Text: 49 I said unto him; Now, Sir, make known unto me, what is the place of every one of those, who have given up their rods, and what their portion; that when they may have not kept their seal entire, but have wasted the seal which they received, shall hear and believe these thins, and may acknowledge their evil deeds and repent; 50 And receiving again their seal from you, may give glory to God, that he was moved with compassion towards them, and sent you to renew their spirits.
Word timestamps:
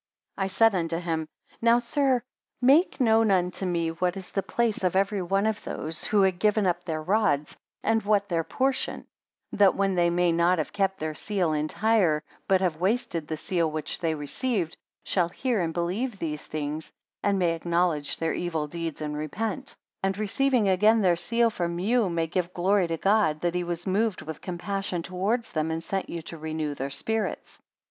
49 0.33 0.45
I 0.45 0.47
said 0.47 0.73
unto 0.75 0.97
him; 0.97 1.27
Now, 1.61 1.77
Sir, 1.77 2.23
make 2.59 2.99
known 2.99 3.29
unto 3.29 3.67
me, 3.67 3.89
what 3.89 4.17
is 4.17 4.31
the 4.31 4.41
place 4.41 4.83
of 4.83 4.95
every 4.95 5.21
one 5.21 5.45
of 5.45 5.63
those, 5.63 6.05
who 6.05 6.23
have 6.23 6.39
given 6.39 6.65
up 6.65 6.83
their 6.83 7.03
rods, 7.03 7.55
and 7.83 8.01
what 8.01 8.27
their 8.27 8.43
portion; 8.43 9.05
that 9.51 9.75
when 9.75 9.93
they 9.93 10.09
may 10.09 10.29
have 10.29 10.35
not 10.37 10.73
kept 10.73 10.97
their 10.97 11.13
seal 11.13 11.53
entire, 11.53 12.23
but 12.47 12.61
have 12.61 12.77
wasted 12.81 13.27
the 13.27 13.37
seal 13.37 13.69
which 13.69 13.99
they 13.99 14.15
received, 14.15 14.75
shall 15.03 15.29
hear 15.29 15.61
and 15.61 15.71
believe 15.71 16.17
these 16.17 16.47
thins, 16.47 16.91
and 17.21 17.37
may 17.37 17.53
acknowledge 17.53 18.17
their 18.17 18.33
evil 18.33 18.65
deeds 18.65 19.01
and 19.01 19.15
repent; 19.15 19.65
50 19.67 19.75
And 20.01 20.17
receiving 20.17 20.67
again 20.67 21.01
their 21.03 21.15
seal 21.15 21.51
from 21.51 21.77
you, 21.77 22.09
may 22.09 22.25
give 22.25 22.55
glory 22.55 22.87
to 22.87 22.97
God, 22.97 23.41
that 23.41 23.53
he 23.53 23.63
was 23.63 23.85
moved 23.85 24.23
with 24.23 24.41
compassion 24.41 25.03
towards 25.03 25.51
them, 25.51 25.69
and 25.69 25.83
sent 25.83 26.09
you 26.09 26.23
to 26.23 26.39
renew 26.39 26.73
their 26.73 26.89
spirits. 26.89 27.59